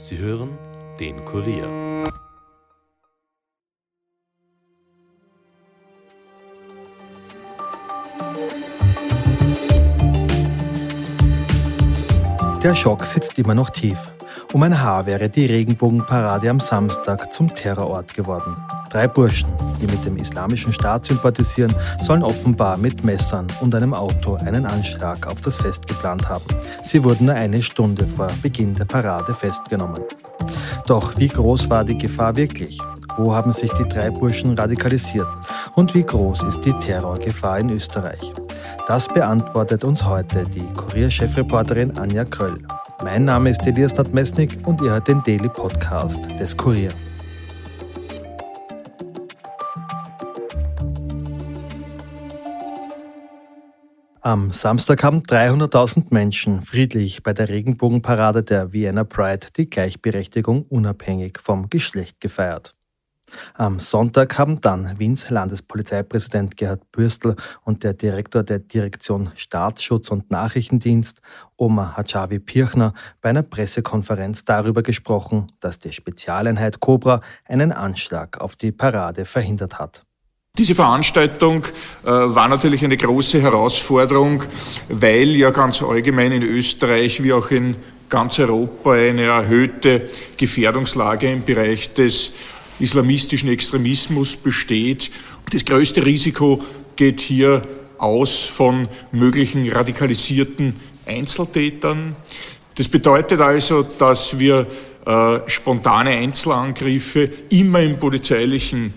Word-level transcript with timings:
Sie 0.00 0.16
hören 0.16 0.56
den 1.00 1.24
Kurier. 1.24 1.66
Der 12.62 12.76
Schock 12.76 13.04
sitzt 13.04 13.36
immer 13.40 13.54
noch 13.56 13.70
tief. 13.70 13.98
Um 14.54 14.62
ein 14.62 14.80
Haar 14.80 15.04
wäre 15.04 15.28
die 15.28 15.44
Regenbogenparade 15.44 16.48
am 16.48 16.58
Samstag 16.58 17.30
zum 17.30 17.54
Terrorort 17.54 18.14
geworden. 18.14 18.56
Drei 18.88 19.06
Burschen, 19.06 19.48
die 19.78 19.86
mit 19.86 20.02
dem 20.06 20.16
islamischen 20.16 20.72
Staat 20.72 21.04
sympathisieren, 21.04 21.74
sollen 22.00 22.22
offenbar 22.22 22.78
mit 22.78 23.04
Messern 23.04 23.46
und 23.60 23.74
einem 23.74 23.92
Auto 23.92 24.36
einen 24.36 24.64
Anschlag 24.64 25.26
auf 25.26 25.42
das 25.42 25.58
Fest 25.58 25.86
geplant 25.86 26.26
haben. 26.30 26.46
Sie 26.82 27.04
wurden 27.04 27.26
nur 27.26 27.34
eine 27.34 27.62
Stunde 27.62 28.06
vor 28.06 28.28
Beginn 28.42 28.74
der 28.74 28.86
Parade 28.86 29.34
festgenommen. 29.34 30.02
Doch 30.86 31.18
wie 31.18 31.28
groß 31.28 31.68
war 31.68 31.84
die 31.84 31.98
Gefahr 31.98 32.34
wirklich? 32.34 32.78
Wo 33.18 33.34
haben 33.34 33.52
sich 33.52 33.70
die 33.72 33.86
drei 33.86 34.08
Burschen 34.10 34.54
radikalisiert? 34.56 35.28
Und 35.74 35.94
wie 35.94 36.04
groß 36.04 36.44
ist 36.44 36.60
die 36.60 36.72
Terrorgefahr 36.72 37.58
in 37.58 37.68
Österreich? 37.68 38.32
Das 38.86 39.08
beantwortet 39.08 39.84
uns 39.84 40.06
heute 40.06 40.46
die 40.46 40.66
Kurier-Chefreporterin 40.74 41.98
Anja 41.98 42.24
Kröll. 42.24 42.62
Mein 43.02 43.24
Name 43.24 43.50
ist 43.50 43.64
Elias 43.64 43.94
Nadmesnik 43.94 44.66
und 44.66 44.82
ihr 44.82 44.90
hört 44.90 45.06
den 45.06 45.22
Daily 45.22 45.48
Podcast 45.48 46.20
des 46.40 46.56
Kurier. 46.56 46.92
Am 54.20 54.50
Samstag 54.50 55.04
haben 55.04 55.22
300.000 55.22 56.06
Menschen 56.10 56.60
friedlich 56.60 57.22
bei 57.22 57.32
der 57.32 57.48
Regenbogenparade 57.48 58.42
der 58.42 58.72
Vienna 58.72 59.04
Pride 59.04 59.46
die 59.56 59.70
Gleichberechtigung 59.70 60.62
unabhängig 60.62 61.38
vom 61.40 61.70
Geschlecht 61.70 62.20
gefeiert. 62.20 62.77
Am 63.54 63.80
Sonntag 63.80 64.38
haben 64.38 64.60
dann 64.60 64.98
Wiens 64.98 65.30
Landespolizeipräsident 65.30 66.56
Gerhard 66.56 66.90
Bürstl 66.92 67.36
und 67.64 67.84
der 67.84 67.94
Direktor 67.94 68.42
der 68.42 68.58
Direktion 68.58 69.30
Staatsschutz 69.36 70.10
und 70.10 70.30
Nachrichtendienst, 70.30 71.20
Omar 71.56 71.96
Hajavi 71.96 72.38
Pirchner, 72.38 72.94
bei 73.20 73.30
einer 73.30 73.42
Pressekonferenz 73.42 74.44
darüber 74.44 74.82
gesprochen, 74.82 75.46
dass 75.60 75.78
die 75.78 75.92
Spezialeinheit 75.92 76.80
Cobra 76.80 77.20
einen 77.44 77.72
Anschlag 77.72 78.40
auf 78.40 78.56
die 78.56 78.72
Parade 78.72 79.24
verhindert 79.24 79.78
hat. 79.78 80.02
Diese 80.58 80.74
Veranstaltung 80.74 81.64
äh, 82.02 82.08
war 82.08 82.48
natürlich 82.48 82.84
eine 82.84 82.96
große 82.96 83.40
Herausforderung, 83.40 84.42
weil 84.88 85.28
ja 85.36 85.50
ganz 85.50 85.82
allgemein 85.82 86.32
in 86.32 86.42
Österreich 86.42 87.22
wie 87.22 87.32
auch 87.32 87.50
in 87.52 87.76
ganz 88.08 88.40
Europa 88.40 88.92
eine 88.92 89.24
erhöhte 89.24 90.08
Gefährdungslage 90.36 91.30
im 91.30 91.44
Bereich 91.44 91.94
des 91.94 92.32
islamistischen 92.80 93.48
Extremismus 93.48 94.36
besteht. 94.36 95.10
Das 95.50 95.64
größte 95.64 96.04
Risiko 96.04 96.62
geht 96.96 97.20
hier 97.20 97.62
aus 97.98 98.44
von 98.44 98.88
möglichen 99.12 99.70
radikalisierten 99.70 100.74
Einzeltätern. 101.06 102.16
Das 102.76 102.88
bedeutet 102.88 103.40
also, 103.40 103.82
dass 103.82 104.38
wir 104.38 104.66
äh, 105.04 105.40
spontane 105.48 106.10
Einzelangriffe 106.10 107.30
immer 107.48 107.80
im 107.80 107.98
polizeilichen 107.98 108.94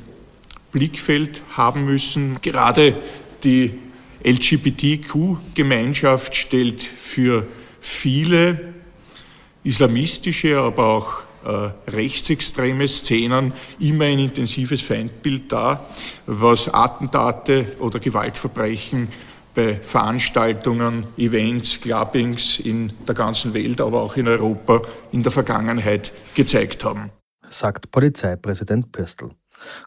Blickfeld 0.72 1.42
haben 1.56 1.86
müssen. 1.86 2.40
Gerade 2.42 2.96
die 3.44 3.72
LGBTQ-Gemeinschaft 4.24 6.36
stellt 6.36 6.82
für 6.82 7.48
viele 7.80 8.74
islamistische, 9.64 10.60
aber 10.60 10.86
auch 10.86 11.24
rechtsextreme 11.88 12.88
Szenen 12.88 13.54
immer 13.80 14.06
ein 14.06 14.20
intensives 14.20 14.82
Feindbild 14.82 15.52
dar, 15.52 15.86
was 16.26 16.74
Attentate 16.74 17.66
oder 17.80 18.00
Gewaltverbrechen 18.00 19.08
bei 19.54 19.76
Veranstaltungen, 19.76 21.06
Events, 21.18 21.82
Clubbings 21.82 22.60
in 22.60 22.94
der 23.08 23.16
ganzen 23.16 23.54
Welt, 23.54 23.82
aber 23.82 24.02
auch 24.02 24.16
in 24.16 24.28
Europa 24.28 24.82
in 25.12 25.24
der 25.24 25.32
Vergangenheit 25.32 26.14
gezeigt 26.36 26.84
haben. 26.84 27.12
Sagt 27.50 27.92
Polizeipräsident 27.92 28.92
Pürstl. 28.92 29.30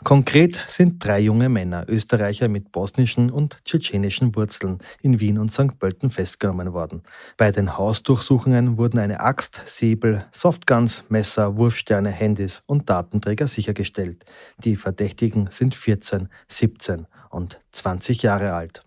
Konkret 0.02 0.62
sind 0.66 1.04
drei 1.04 1.20
junge 1.20 1.48
Männer, 1.48 1.84
Österreicher 1.88 2.48
mit 2.48 2.72
bosnischen 2.72 3.30
und 3.30 3.58
tschetschenischen 3.64 4.34
Wurzeln, 4.36 4.78
in 5.02 5.20
Wien 5.20 5.38
und 5.38 5.52
St. 5.52 5.78
Pölten 5.78 6.10
festgenommen 6.10 6.72
worden. 6.72 7.02
Bei 7.36 7.50
den 7.50 7.76
Hausdurchsuchungen 7.76 8.76
wurden 8.76 8.98
eine 8.98 9.20
Axt, 9.20 9.62
Säbel, 9.64 10.24
Softguns, 10.32 11.04
Messer, 11.08 11.56
Wurfsterne, 11.56 12.10
Handys 12.10 12.62
und 12.66 12.88
Datenträger 12.90 13.48
sichergestellt. 13.48 14.24
Die 14.58 14.76
Verdächtigen 14.76 15.48
sind 15.50 15.74
14, 15.74 16.28
17 16.48 17.06
und 17.30 17.60
20 17.70 18.22
Jahre 18.22 18.54
alt. 18.54 18.84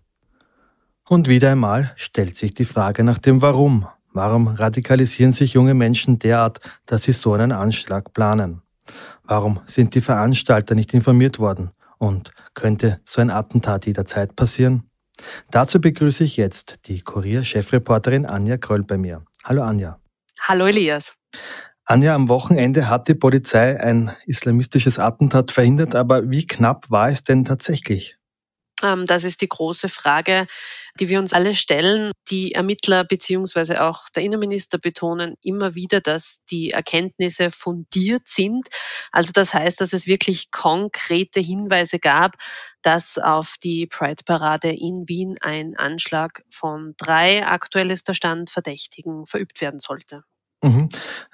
Und 1.08 1.26
wieder 1.26 1.52
einmal 1.52 1.92
stellt 1.96 2.36
sich 2.36 2.52
die 2.52 2.64
Frage 2.66 3.02
nach 3.02 3.18
dem 3.18 3.40
Warum. 3.40 3.86
Warum 4.12 4.48
radikalisieren 4.48 5.32
sich 5.32 5.54
junge 5.54 5.74
Menschen 5.74 6.18
derart, 6.18 6.60
dass 6.86 7.04
sie 7.04 7.12
so 7.12 7.32
einen 7.32 7.52
Anschlag 7.52 8.12
planen? 8.12 8.62
Warum 9.24 9.60
sind 9.66 9.94
die 9.94 10.00
Veranstalter 10.00 10.74
nicht 10.74 10.94
informiert 10.94 11.38
worden? 11.38 11.70
Und 11.98 12.32
könnte 12.54 13.00
so 13.04 13.20
ein 13.20 13.30
Attentat 13.30 13.86
jederzeit 13.86 14.36
passieren? 14.36 14.84
Dazu 15.50 15.80
begrüße 15.80 16.24
ich 16.24 16.36
jetzt 16.36 16.78
die 16.86 17.00
Kurier-Chefreporterin 17.00 18.24
Anja 18.24 18.56
Kröll 18.56 18.84
bei 18.84 18.96
mir. 18.96 19.24
Hallo 19.44 19.62
Anja. 19.62 19.98
Hallo 20.40 20.66
Elias. 20.66 21.12
Anja, 21.84 22.14
am 22.14 22.28
Wochenende 22.28 22.90
hat 22.90 23.08
die 23.08 23.14
Polizei 23.14 23.80
ein 23.80 24.12
islamistisches 24.26 24.98
Attentat 24.98 25.52
verhindert, 25.52 25.94
aber 25.94 26.30
wie 26.30 26.46
knapp 26.46 26.90
war 26.90 27.08
es 27.08 27.22
denn 27.22 27.44
tatsächlich? 27.46 28.17
Ähm, 28.82 29.06
das 29.06 29.24
ist 29.24 29.40
die 29.40 29.48
große 29.48 29.88
Frage, 29.88 30.46
die 31.00 31.08
wir 31.08 31.18
uns 31.18 31.32
alle 31.32 31.54
stellen. 31.54 32.12
Die 32.30 32.52
Ermittler 32.52 33.04
beziehungsweise 33.04 33.82
auch 33.84 34.08
der 34.14 34.22
Innenminister 34.22 34.78
betonen 34.78 35.34
immer 35.42 35.74
wieder, 35.74 36.00
dass 36.00 36.44
die 36.50 36.70
Erkenntnisse 36.70 37.50
fundiert 37.50 38.22
sind. 38.26 38.68
Also 39.12 39.32
das 39.32 39.54
heißt, 39.54 39.80
dass 39.80 39.92
es 39.92 40.06
wirklich 40.06 40.50
konkrete 40.50 41.40
Hinweise 41.40 41.98
gab, 41.98 42.36
dass 42.82 43.18
auf 43.18 43.56
die 43.62 43.86
Pride-Parade 43.86 44.70
in 44.70 45.08
Wien 45.08 45.36
ein 45.40 45.76
Anschlag 45.76 46.42
von 46.50 46.94
drei, 46.96 47.46
aktuell 47.46 47.90
ist 47.90 48.08
der 48.08 48.14
Stand, 48.14 48.50
Verdächtigen 48.50 49.26
verübt 49.26 49.60
werden 49.60 49.80
sollte. 49.80 50.22
Mhm. 50.62 50.88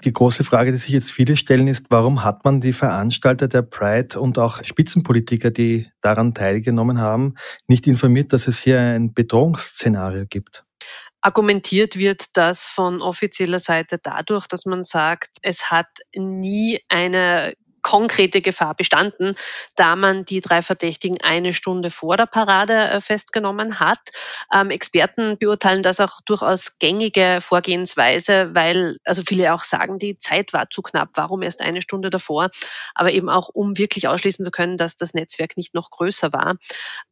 Die 0.04 0.12
große 0.12 0.44
Frage, 0.44 0.70
die 0.70 0.78
sich 0.78 0.92
jetzt 0.92 1.10
viele 1.10 1.36
stellen, 1.36 1.66
ist, 1.66 1.86
warum 1.88 2.24
hat 2.24 2.44
man 2.44 2.60
die 2.60 2.74
Veranstalter 2.74 3.48
der 3.48 3.62
Pride 3.62 4.20
und 4.20 4.38
auch 4.38 4.62
Spitzenpolitiker, 4.62 5.50
die 5.50 5.90
daran 6.02 6.34
teilgenommen 6.34 7.00
haben, 7.00 7.34
nicht 7.66 7.86
informiert, 7.86 8.32
dass 8.34 8.46
es 8.46 8.60
hier 8.60 8.78
ein 8.78 9.14
Bedrohungsszenario 9.14 10.26
gibt? 10.28 10.64
Argumentiert 11.22 11.96
wird 11.96 12.36
das 12.36 12.66
von 12.66 13.00
offizieller 13.00 13.58
Seite 13.58 13.98
dadurch, 14.02 14.46
dass 14.46 14.66
man 14.66 14.82
sagt, 14.82 15.38
es 15.40 15.70
hat 15.70 15.88
nie 16.14 16.80
eine 16.90 17.54
konkrete 17.84 18.40
Gefahr 18.40 18.74
bestanden, 18.74 19.36
da 19.76 19.94
man 19.94 20.24
die 20.24 20.40
drei 20.40 20.62
Verdächtigen 20.62 21.20
eine 21.22 21.52
Stunde 21.52 21.90
vor 21.90 22.16
der 22.16 22.26
Parade 22.26 22.72
äh, 22.72 23.00
festgenommen 23.00 23.78
hat. 23.78 24.00
Ähm, 24.52 24.70
Experten 24.70 25.36
beurteilen 25.38 25.82
das 25.82 26.00
auch 26.00 26.20
durchaus 26.24 26.78
gängige 26.78 27.38
Vorgehensweise, 27.40 28.54
weil 28.54 28.96
also 29.04 29.22
viele 29.24 29.52
auch 29.52 29.62
sagen, 29.62 29.98
die 29.98 30.16
Zeit 30.18 30.52
war 30.52 30.70
zu 30.70 30.80
knapp, 30.80 31.10
warum 31.14 31.42
erst 31.42 31.60
eine 31.60 31.82
Stunde 31.82 32.08
davor, 32.08 32.50
aber 32.94 33.12
eben 33.12 33.28
auch 33.28 33.50
um 33.50 33.76
wirklich 33.76 34.08
ausschließen 34.08 34.44
zu 34.44 34.50
können, 34.50 34.78
dass 34.78 34.96
das 34.96 35.12
Netzwerk 35.12 35.56
nicht 35.58 35.74
noch 35.74 35.90
größer 35.90 36.32
war. 36.32 36.56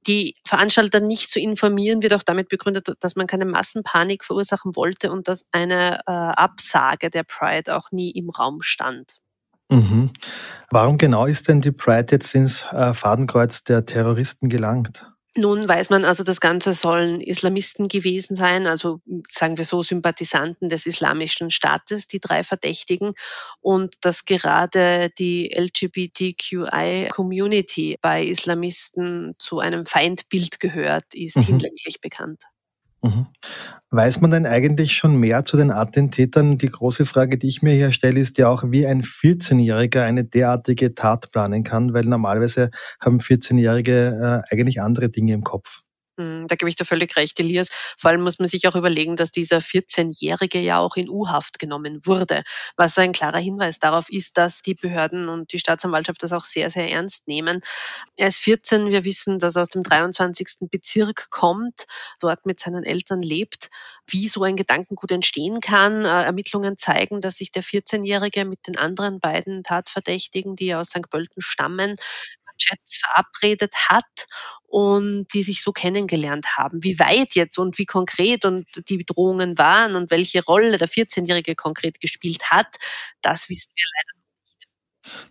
Die 0.07 0.35
Veranstalter 0.47 1.01
nicht 1.01 1.31
zu 1.31 1.39
informieren 1.39 2.03
wird 2.03 2.15
auch 2.15 2.23
damit 2.23 2.49
begründet, 2.49 2.89
dass 3.01 3.15
man 3.15 3.27
keine 3.27 3.45
Massenpanik 3.45 4.25
verursachen 4.25 4.75
wollte 4.75 5.13
und 5.13 5.29
dass 5.29 5.47
eine 5.53 6.01
äh, 6.07 6.11
Absage 6.11 7.11
der 7.11 7.25
Pride 7.25 7.77
auch 7.77 7.93
nie 7.93 8.11
im 8.11 8.31
Raum 8.31 8.63
stand. 8.63 9.22
Mhm. 9.75 10.11
Warum 10.71 10.99
genau 10.99 11.27
ist 11.27 11.49
denn 11.49 11.61
die 11.61 11.73
Pride 11.73 12.13
jetzt 12.13 12.35
ins 12.35 12.65
äh, 12.73 12.95
Fadenkreuz 12.95 13.65
der 13.65 13.85
Terroristen 13.85 14.49
gelangt? 14.49 15.07
Nun 15.35 15.67
weiß 15.67 15.89
man 15.89 16.05
also, 16.05 16.25
das 16.25 16.43
Ganze 16.43 16.75
sollen 16.75 17.23
Islamisten 17.23 17.89
gewesen 17.89 18.37
sein, 18.37 18.67
also 18.67 19.01
sagen 19.31 19.57
wir 19.57 19.65
so 19.65 19.83
Sympathisanten 19.83 20.69
des 20.69 20.85
Islamischen 20.85 21.51
Staates, 21.51 22.07
die 22.07 22.21
drei 22.21 22.45
Verdächtigen, 22.45 23.15
und 23.61 23.95
dass 24.03 24.27
gerade 24.27 25.11
die 25.19 25.51
LGBTQI-Community 25.57 27.97
bei 28.03 28.27
Islamisten 28.27 29.35
zu 29.39 29.59
einem 29.59 29.87
Feindbild 29.87 30.61
gehört, 30.61 31.15
ist 31.15 31.39
mhm. 31.39 31.45
hinlänglich 31.45 32.03
bekannt. 32.03 32.43
Mhm. 33.03 33.27
Weiß 33.91 34.21
man 34.21 34.31
denn 34.31 34.47
eigentlich 34.47 34.93
schon 34.93 35.17
mehr 35.17 35.45
zu 35.45 35.57
den 35.57 35.71
Attentätern? 35.71 36.57
Die 36.57 36.71
große 36.71 37.05
Frage, 37.05 37.37
die 37.37 37.49
ich 37.49 37.61
mir 37.61 37.75
hier 37.75 37.93
stelle, 37.93 38.21
ist 38.21 38.39
ja 38.39 38.49
auch, 38.49 38.65
wie 38.69 38.87
ein 38.87 39.03
14-Jähriger 39.03 40.03
eine 40.03 40.25
derartige 40.25 40.95
Tat 40.95 41.31
planen 41.31 41.63
kann, 41.63 41.93
weil 41.93 42.05
normalerweise 42.05 42.71
haben 43.01 43.19
14-Jährige 43.19 44.45
äh, 44.51 44.55
eigentlich 44.55 44.81
andere 44.81 45.11
Dinge 45.11 45.35
im 45.35 45.43
Kopf. 45.43 45.83
Da 46.49 46.57
gebe 46.57 46.69
ich 46.69 46.77
dir 46.77 46.85
völlig 46.85 47.17
recht, 47.17 47.39
Elias. 47.41 47.71
Vor 47.99 48.11
allem 48.11 48.23
muss 48.23 48.39
man 48.39 48.49
sich 48.49 48.67
auch 48.69 48.75
überlegen, 48.75 49.17
dass 49.17 49.31
dieser 49.31 49.59
14-Jährige 49.59 50.61
ja 50.61 50.79
auch 50.79 50.97
in 50.97 51.09
U-Haft 51.09 51.59
genommen 51.59 52.05
wurde, 52.05 52.43
was 52.77 52.99
ein 52.99 53.13
klarer 53.13 53.39
Hinweis 53.39 53.79
darauf 53.79 54.11
ist, 54.11 54.37
dass 54.37 54.63
die 54.63 54.75
Behörden 54.75 55.29
und 55.29 55.53
die 55.53 55.59
Staatsanwaltschaft 55.59 56.23
das 56.23 56.33
auch 56.33 56.45
sehr, 56.45 56.71
sehr 56.71 56.91
ernst 56.91 57.29
nehmen. 57.29 57.61
Er 58.17 58.29
ist 58.29 58.39
14, 58.39 58.91
wir 58.91 59.05
wissen, 59.05 59.39
dass 59.39 59.57
er 59.57 59.63
aus 59.63 59.69
dem 59.69 59.83
23. 59.83 60.69
Bezirk 60.71 61.31
kommt, 61.31 61.87
dort 62.21 62.47
mit 62.47 62.61
seinen 62.61 62.85
Eltern 62.85 63.23
lebt. 63.23 63.71
Wie 64.07 64.29
so 64.29 64.43
ein 64.43 64.57
Gedankengut 64.57 65.11
entstehen 65.11 65.61
kann, 65.61 66.05
äh, 66.05 66.25
Ermittlungen 66.25 66.79
zeigen, 66.79 67.21
dass 67.21 67.37
sich 67.37 67.51
der 67.51 67.63
14-Jährige 67.63 68.45
mit 68.45 68.67
den 68.67 68.77
anderen 68.77 69.21
beiden 69.21 69.63
Tatverdächtigen, 69.63 70.57
die 70.57 70.75
aus 70.75 70.89
St. 70.89 71.09
Pölten 71.11 71.43
stammen, 71.43 71.95
Chats 72.59 72.99
verabredet 72.99 73.75
hat 73.89 74.27
und 74.73 75.27
die 75.35 75.43
sich 75.43 75.63
so 75.63 75.71
kennengelernt 75.71 76.57
haben. 76.57 76.83
Wie 76.83 76.99
weit 76.99 77.35
jetzt 77.35 77.59
und 77.59 77.77
wie 77.77 77.85
konkret 77.85 78.47
und 78.47 78.67
die 78.89 78.97
Bedrohungen 78.97 79.59
waren 79.59 79.95
und 79.97 80.11
welche 80.11 80.43
Rolle 80.43 80.79
der 80.79 80.89
14-Jährige 80.89 81.55
konkret 81.55 82.01
gespielt 82.01 82.45
hat, 82.51 82.79
das 83.21 83.51
wissen 83.51 83.71
wir 83.77 83.85
leider 83.85 84.23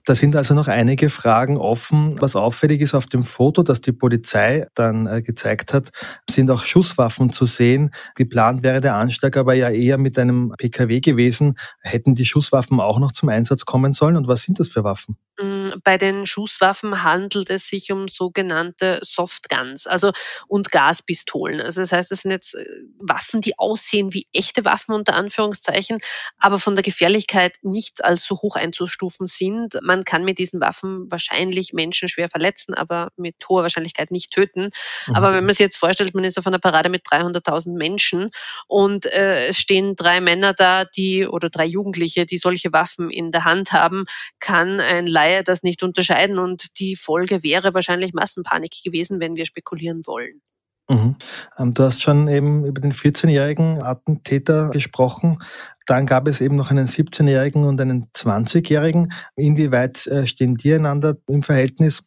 da 0.06 0.16
sind 0.16 0.36
also 0.36 0.54
noch 0.54 0.68
einige 0.68 1.10
Fragen 1.10 1.58
offen. 1.58 2.20
Was 2.20 2.36
auffällig 2.36 2.82
ist 2.82 2.94
auf 2.94 3.06
dem 3.06 3.24
Foto, 3.24 3.64
das 3.64 3.82
die 3.82 3.94
Polizei 3.94 4.68
dann 4.76 5.08
äh, 5.08 5.22
gezeigt 5.22 5.74
hat, 5.74 5.92
sind 6.30 6.52
auch 6.52 6.66
Schusswaffen 6.66 7.32
zu 7.32 7.46
sehen. 7.46 7.92
Geplant 8.16 8.64
wäre 8.64 8.82
der 8.82 8.96
Anschlag 8.96 9.38
aber 9.38 9.54
ja 9.54 9.70
eher 9.70 9.98
mit 9.98 10.20
einem 10.20 10.54
PKW 10.58 11.00
gewesen. 11.00 11.58
Hätten 11.82 12.16
die 12.16 12.26
Schusswaffen 12.26 12.80
auch 12.80 13.00
noch 13.00 13.14
zum 13.14 13.30
Einsatz 13.30 13.66
kommen 13.66 13.94
sollen? 13.94 14.18
Und 14.18 14.28
was 14.28 14.44
sind 14.44 14.60
das 14.60 14.68
für 14.68 14.84
Waffen? 14.84 15.18
Mm, 15.42 15.61
bei 15.84 15.98
den 15.98 16.26
Schusswaffen 16.26 17.04
handelt 17.04 17.50
es 17.50 17.68
sich 17.68 17.92
um 17.92 18.08
sogenannte 18.08 19.00
Softguns, 19.04 19.88
also 19.88 20.12
und 20.48 20.72
Gaspistolen. 20.72 21.62
Also 21.62 21.82
das 21.82 21.92
heißt, 21.92 22.12
das 22.12 22.22
sind 22.22 22.32
jetzt 22.32 22.56
äh, 22.56 22.66
Waffen, 23.00 23.42
die 23.42 23.58
aussehen 23.58 24.14
wie 24.14 24.28
echte 24.34 24.66
Waffen 24.66 24.94
unter 24.94 25.14
Anführungszeichen, 25.14 26.00
aber 26.38 26.60
von 26.60 26.76
der 26.76 26.84
Gefährlichkeit 26.84 27.58
nicht 27.62 28.04
als 28.04 28.24
so 28.24 28.36
hoch 28.36 28.56
einzustufen 28.56 29.26
sind. 29.26 29.78
Man 29.82 30.04
kann 30.04 30.24
mit 30.24 30.40
diesen 30.40 30.62
Waffen 30.62 31.10
wahrscheinlich 31.12 31.74
Menschen 31.74 32.10
schwer 32.10 32.30
verletzen, 32.30 32.74
aber 32.74 33.12
mit 33.18 33.36
hoher 33.48 33.64
Wahrscheinlichkeit 33.64 34.12
nicht 34.12 34.32
töten. 34.32 34.70
Mhm. 35.08 35.16
Aber 35.16 35.34
wenn 35.34 35.46
man 35.46 35.54
sich 35.54 35.60
jetzt 35.60 35.78
vorstellt, 35.78 36.14
man 36.16 36.24
ist 36.24 36.38
auf 36.38 36.48
einer 36.48 36.60
Parade 36.60 36.90
mit 36.90 37.06
300.000 37.06 37.78
Menschen 37.78 38.32
und 38.68 39.06
äh, 39.06 39.48
es 39.48 39.58
stehen 39.58 39.96
drei 39.96 40.22
Männer 40.22 40.54
da, 40.54 40.86
die 40.86 41.28
oder 41.28 41.50
drei 41.50 41.66
Jugendliche, 41.66 42.26
die 42.26 42.38
solche 42.38 42.74
Waffen 42.74 43.10
in 43.10 43.32
der 43.32 43.44
Hand 43.44 43.72
haben, 43.72 44.06
kann 44.40 44.80
ein 44.80 45.08
Laie 45.08 45.44
das 45.44 45.61
nicht 45.64 45.84
unterscheiden 45.84 46.40
und 46.40 46.80
die 46.80 46.96
Folge 46.96 47.44
wäre 47.44 47.74
wahrscheinlich 47.74 48.14
Massenpanik 48.14 48.72
gewesen, 48.84 49.20
wenn 49.20 49.36
wir 49.36 49.46
spekulieren 49.46 50.02
wollen. 50.06 50.42
Mhm. 50.90 51.16
Ähm, 51.58 51.74
du 51.74 51.84
hast 51.84 52.02
schon 52.02 52.28
eben 52.28 52.66
über 52.66 52.82
den 52.82 52.94
14-jährigen 52.94 53.82
Attentäter 53.82 54.70
gesprochen. 54.70 55.42
Dann 55.86 56.06
gab 56.06 56.28
es 56.28 56.42
eben 56.42 56.56
noch 56.56 56.70
einen 56.72 56.88
17-jährigen 56.88 57.64
und 57.64 57.80
einen 57.80 58.08
20-jährigen. 58.14 59.14
Inwieweit 59.36 60.06
äh, 60.08 60.28
stehen 60.28 60.56
die 60.56 60.74
einander 60.74 61.18
im 61.28 61.42
Verhältnis? 61.44 62.04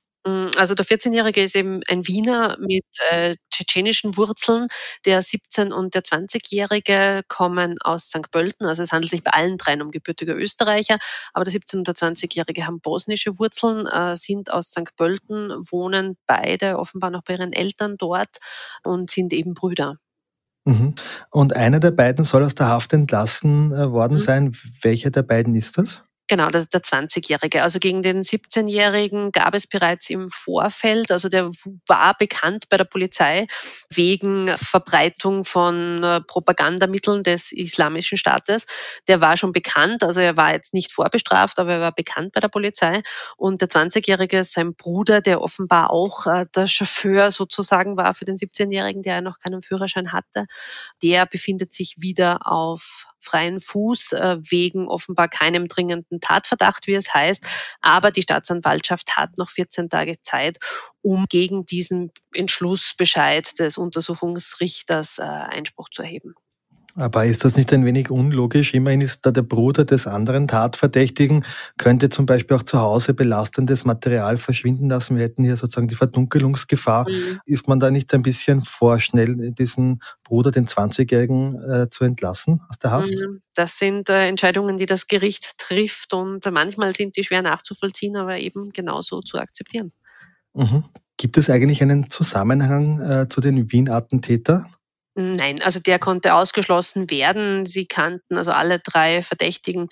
Also 0.57 0.75
der 0.75 0.85
14-Jährige 0.85 1.43
ist 1.43 1.57
eben 1.57 1.81
ein 1.89 2.07
Wiener 2.07 2.57
mit 2.61 2.85
äh, 3.11 3.37
tschetschenischen 3.51 4.17
Wurzeln. 4.17 4.69
Der 5.05 5.23
17- 5.23 5.73
und 5.73 5.95
der 5.95 6.03
20-Jährige 6.03 7.23
kommen 7.29 7.77
aus 7.81 8.09
St. 8.09 8.31
Pölten. 8.31 8.67
Also 8.67 8.83
es 8.83 8.93
handelt 8.93 9.11
sich 9.11 9.23
bei 9.23 9.33
allen 9.33 9.59
dreien 9.59 9.83
um 9.83 9.91
gebürtige 9.91 10.33
Österreicher. 10.33 10.99
Aber 11.33 11.45
der 11.45 11.53
17- 11.53 11.79
und 11.79 11.89
der 11.89 11.95
20-Jährige 11.95 12.67
haben 12.67 12.81
bosnische 12.81 13.39
Wurzeln, 13.39 13.87
äh, 13.87 14.17
sind 14.17 14.53
aus 14.53 14.71
St. 14.71 14.97
Pölten, 14.97 15.51
wohnen 15.71 16.17
beide 16.27 16.79
offenbar 16.79 17.11
noch 17.11 17.23
bei 17.23 17.35
ihren 17.35 17.53
Eltern 17.53 17.97
dort 17.99 18.37
und 18.83 19.11
sind 19.11 19.33
eben 19.33 19.55
Brüder. 19.55 19.99
Mhm. 20.65 20.95
Und 21.31 21.55
einer 21.55 21.81
der 21.81 21.91
beiden 21.91 22.25
soll 22.25 22.45
aus 22.45 22.55
der 22.55 22.69
Haft 22.69 22.93
entlassen 22.93 23.73
äh, 23.73 23.91
worden 23.91 24.15
mhm. 24.15 24.19
sein. 24.19 24.57
Welcher 24.83 25.11
der 25.11 25.23
beiden 25.23 25.55
ist 25.55 25.79
das? 25.79 26.05
Genau, 26.27 26.49
ist 26.49 26.73
der 26.73 26.81
20-Jährige. 26.81 27.63
Also 27.63 27.79
gegen 27.79 28.01
den 28.01 28.23
17-Jährigen 28.23 29.31
gab 29.31 29.55
es 29.55 29.67
bereits 29.67 30.09
im 30.09 30.31
Vorfeld, 30.31 31.13
also 31.13 31.29
der 31.29 31.51
war 31.87 32.17
bekannt 32.17 32.71
bei 32.71 32.79
der 32.79 32.85
Polizei 32.85 33.47
wegen 33.91 34.49
Verbreitung 34.57 35.45
von 35.45 36.03
äh, 36.03 36.23
Propagandamitteln 36.23 37.25
des 37.25 37.53
Islamischen 37.53 38.17
Staates. 38.17 38.67
Der 39.07 39.21
war 39.21 39.37
schon 39.37 39.53
bekannt, 39.53 40.03
also 40.03 40.21
er 40.21 40.35
war 40.39 40.53
jetzt 40.53 40.73
nicht 40.73 40.93
vorbestraft, 40.93 41.59
aber 41.59 41.75
er 41.75 41.81
war 41.81 41.93
bekannt 41.93 42.33
bei 42.33 42.41
der 42.41 42.49
Polizei. 42.49 43.03
Und 43.37 43.61
der 43.61 43.69
20-Jährige, 43.69 44.45
sein 44.45 44.75
Bruder, 44.75 45.21
der 45.21 45.43
offenbar 45.43 45.91
auch 45.91 46.27
äh, 46.27 46.47
der 46.55 46.67
Chauffeur 46.67 47.31
sozusagen 47.33 47.99
war 47.99 48.15
für 48.15 48.25
den 48.25 48.39
17-Jährigen, 48.39 49.03
der 49.03 49.17
ja 49.17 49.21
noch 49.21 49.41
keinen 49.41 49.61
Führerschein 49.61 50.13
hatte, 50.13 50.47
der 51.03 51.27
befindet 51.27 51.75
sich 51.75 51.97
wieder 51.99 52.47
auf 52.51 53.09
freien 53.25 53.61
Fuß 53.61 54.13
äh, 54.13 54.37
wegen 54.41 54.89
offenbar 54.89 55.29
keinem 55.29 55.69
dringenden 55.69 56.21
Tatverdacht, 56.21 56.87
wie 56.87 56.95
es 56.95 57.13
heißt. 57.13 57.47
Aber 57.81 58.11
die 58.11 58.23
Staatsanwaltschaft 58.23 59.17
hat 59.17 59.39
noch 59.39 59.49
14 59.49 59.89
Tage 59.89 60.21
Zeit, 60.23 60.59
um 61.03 61.27
gegen 61.29 61.65
diesen 61.65 62.13
Entschlussbescheid 62.33 63.59
des 63.59 63.79
Untersuchungsrichters 63.79 65.19
äh, 65.19 65.23
Einspruch 65.23 65.89
zu 65.91 66.03
erheben. 66.03 66.35
Aber 66.97 67.27
ist 67.27 67.45
das 67.45 67.57
nicht 67.57 67.73
ein 67.73 67.85
wenig 67.85 68.11
unlogisch? 68.11 68.73
Immerhin 68.73 69.01
ist 69.01 69.27
da 69.27 69.33
der 69.33 69.43
Bruder 69.43 69.85
des 69.85 70.07
anderen 70.07 70.47
Tatverdächtigen, 70.47 71.45
könnte 71.77 72.09
zum 72.09 72.25
Beispiel 72.25 72.57
auch 72.57 72.63
zu 72.63 72.79
Hause 72.79 73.15
belastendes 73.15 73.85
Material 73.85 74.37
verschwinden 74.37 74.89
lassen. 74.89 75.17
Wir 75.17 75.25
hätten 75.25 75.43
hier 75.43 75.57
sozusagen 75.57 75.89
die 75.89 75.97
Verdunkelungsgefahr. 75.97 77.09
Mhm. 77.09 77.41
Ist 77.47 77.67
man 77.67 77.81
da 77.81 77.91
nicht 77.91 78.15
ein 78.15 78.23
bisschen 78.23 78.63
vorschnell, 78.63 79.53
diesen 79.53 80.01
Bruder, 80.23 80.53
den 80.53 80.69
20-Jährigen, 80.69 81.61
äh, 81.63 81.89
zu 81.89 82.05
entlassen 82.05 82.61
aus 82.69 82.79
der 82.79 82.93
Haft? 82.93 83.13
Mhm. 83.13 83.43
Das 83.55 83.77
sind 83.79 84.09
äh, 84.09 84.29
Entscheidungen, 84.29 84.77
die 84.77 84.87
das 84.87 85.09
Gericht 85.09 85.59
trifft 85.59 86.15
und 86.15 86.49
manchmal 86.53 86.93
sind 86.93 87.17
die 87.17 87.25
schwer 87.25 87.43
nachzuvollziehen, 87.43 88.17
aber 88.17 88.39
eben 88.39 88.71
genauso 88.73 89.21
zu 89.21 89.39
akzeptieren. 89.39 89.91
Mhm. 90.53 90.85
Gibt 91.17 91.39
es 91.39 91.51
eigentlich 91.51 91.83
einen 91.83 92.09
Zusammenhang 92.09 93.01
äh, 93.01 93.29
zu 93.29 93.41
den 93.41 93.73
Wien-Attentätern? 93.73 94.67
Nein, 95.17 95.63
also 95.63 95.79
der 95.79 96.01
konnte 96.01 96.35
ausgeschlossen 96.35 97.09
werden. 97.09 97.67
Sie 97.67 97.87
kannten, 97.87 98.37
also 98.37 98.51
alle 98.51 98.81
drei 98.81 99.23
Verdächtigen, 99.23 99.89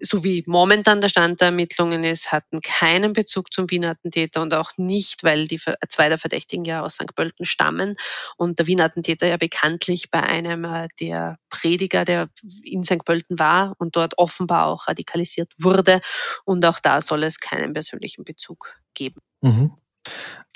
so 0.00 0.24
wie 0.24 0.42
momentan 0.46 1.00
der 1.00 1.08
Stand 1.08 1.40
der 1.40 1.46
Ermittlungen 1.46 2.02
ist, 2.02 2.32
hatten 2.32 2.60
keinen 2.60 3.12
Bezug 3.12 3.52
zum 3.52 3.70
Wiener 3.70 3.90
Attentäter 3.90 4.42
und 4.42 4.52
auch 4.54 4.72
nicht, 4.76 5.22
weil 5.22 5.46
die 5.46 5.60
zwei 5.88 6.08
der 6.08 6.18
Verdächtigen 6.18 6.64
ja 6.64 6.82
aus 6.82 6.94
St. 6.94 7.14
Pölten 7.14 7.44
stammen 7.44 7.94
und 8.36 8.58
der 8.58 8.66
Wiener 8.66 8.86
Attentäter 8.86 9.28
ja 9.28 9.36
bekanntlich 9.36 10.10
bei 10.10 10.20
einem 10.20 10.64
äh, 10.64 10.88
der 11.00 11.38
Prediger, 11.48 12.04
der 12.04 12.28
in 12.64 12.82
St. 12.82 13.04
Pölten 13.04 13.38
war 13.38 13.76
und 13.78 13.94
dort 13.94 14.18
offenbar 14.18 14.66
auch 14.66 14.88
radikalisiert 14.88 15.52
wurde. 15.58 16.00
Und 16.44 16.64
auch 16.66 16.80
da 16.80 17.00
soll 17.00 17.22
es 17.22 17.38
keinen 17.38 17.72
persönlichen 17.72 18.24
Bezug 18.24 18.80
geben. 18.94 19.20
Mhm. 19.42 19.76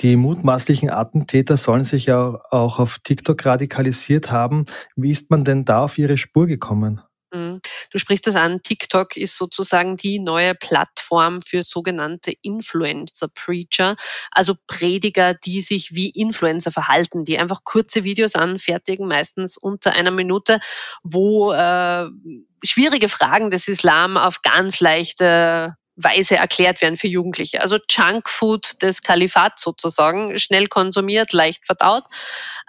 Die 0.01 0.17
mutmaßlichen 0.17 0.89
Attentäter 0.89 1.57
sollen 1.57 1.85
sich 1.85 2.07
ja 2.07 2.41
auch 2.51 2.79
auf 2.79 3.01
TikTok 3.01 3.45
radikalisiert 3.45 4.31
haben. 4.31 4.65
Wie 4.97 5.11
ist 5.11 5.31
man 5.31 5.45
denn 5.45 5.65
da 5.65 5.85
auf 5.85 5.99
ihre 5.99 6.17
Spur 6.17 6.47
gekommen? 6.47 7.03
Mhm. 7.33 7.61
Du 7.93 7.99
sprichst 7.99 8.27
das 8.27 8.35
an, 8.35 8.63
TikTok 8.63 9.17
ist 9.17 9.37
sozusagen 9.37 9.97
die 9.97 10.19
neue 10.19 10.55
Plattform 10.55 11.41
für 11.41 11.63
sogenannte 11.63 12.33
Influencer-Preacher, 12.43 13.97
also 14.31 14.55
Prediger, 14.67 15.35
die 15.35 15.61
sich 15.61 15.95
wie 15.95 16.11
Influencer 16.11 16.73
verhalten, 16.73 17.25
die 17.25 17.39
einfach 17.39 17.63
kurze 17.65 18.03
Videos 18.05 18.35
anfertigen, 18.35 19.07
meistens 19.07 19.57
unter 19.57 19.93
einer 19.93 20.11
Minute, 20.11 20.61
wo 21.03 21.53
äh, 21.53 22.07
schwierige 22.65 23.09
Fragen 23.09 23.51
des 23.51 23.69
Islam 23.69 24.17
auf 24.17 24.43
ganz 24.43 24.81
leichte 24.81 25.77
Weise 26.03 26.37
erklärt 26.37 26.81
werden 26.81 26.97
für 26.97 27.09
Jugendliche. 27.09 27.61
Also 27.61 27.79
Junkfood 27.89 28.83
des 28.83 29.03
Kalifats 29.03 29.63
sozusagen, 29.63 30.39
schnell 30.39 30.67
konsumiert, 30.67 31.33
leicht 31.33 31.67
verdaut. 31.67 32.05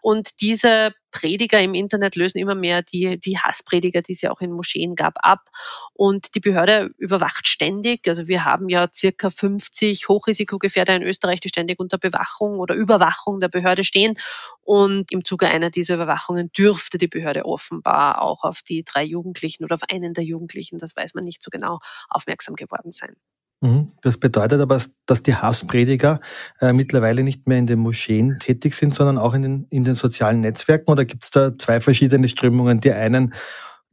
Und 0.02 0.42
diese 0.42 0.94
Prediger 1.12 1.60
im 1.60 1.74
Internet 1.74 2.16
lösen 2.16 2.40
immer 2.40 2.56
mehr 2.56 2.82
die, 2.82 3.20
die 3.20 3.38
Hassprediger, 3.38 4.02
die 4.02 4.14
es 4.14 4.22
ja 4.22 4.32
auch 4.32 4.42
in 4.42 4.52
Moscheen 4.52 4.96
gab, 4.96 5.16
ab. 5.22 5.50
Und 5.94 6.36
die 6.36 6.40
Behörde 6.40 6.92
überwacht 6.98 7.48
ständig. 7.48 8.08
Also 8.08 8.28
wir 8.28 8.46
haben 8.46 8.70
ja 8.70 8.88
circa 8.94 9.30
50 9.30 10.08
Hochrisikogefährder 10.08 10.96
in 10.96 11.04
Österreich, 11.04 11.40
die 11.40 11.50
ständig 11.50 11.80
unter 11.80 11.98
Bewachung 11.98 12.60
oder 12.60 12.76
Überwachung 12.76 13.40
der 13.40 13.50
Behörde 13.50 13.84
stehen. 13.84 14.16
Und 14.62 15.12
im 15.12 15.26
Zuge 15.26 15.48
einer 15.48 15.70
dieser 15.70 15.96
Überwachungen 15.96 16.52
dürfte 16.52 16.98
die 16.98 17.08
Behörde 17.08 17.46
offenbar 17.46 18.22
auch 18.22 18.44
auf 18.44 18.62
die 18.62 18.84
drei 18.84 19.04
Jugendlichen 19.04 19.64
oder 19.64 19.76
auf 19.76 19.84
einen 19.90 20.14
der 20.14 20.24
Jugendlichen, 20.24 20.78
das 20.78 20.96
weiß 20.96 21.14
man 21.14 21.24
nicht 21.24 21.44
so 21.44 21.50
genau, 21.50 21.80
aufmerksam 22.10 22.56
geworden 22.56 22.92
sein. 22.92 23.16
Mhm. 23.62 23.92
Das 24.02 24.18
bedeutet 24.18 24.60
aber, 24.60 24.82
dass 25.06 25.24
die 25.24 25.36
Hassprediger 25.36 26.20
äh, 26.60 26.74
mittlerweile 26.74 27.24
nicht 27.24 27.48
mehr 27.48 27.60
in 27.60 27.68
den 27.68 27.80
Moscheen 27.80 28.40
tätig 28.40 28.74
sind, 28.74 28.94
sondern 28.94 29.20
auch 29.20 29.36
in 29.36 29.44
den, 29.44 29.68
in 29.70 29.84
den 29.84 29.94
sozialen 29.94 30.42
Netzwerken. 30.42 30.92
Oder 30.92 31.06
gibt 31.06 31.24
es 31.24 31.30
da 31.30 31.56
zwei 31.58 31.80
verschiedene 31.80 32.28
Strömungen? 32.28 32.82
Die 32.82 32.92
einen, 32.92 33.36